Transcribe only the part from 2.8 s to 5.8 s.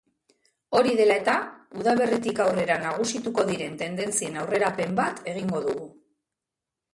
nagusituko diren tendentzien aurrerapen bat egingo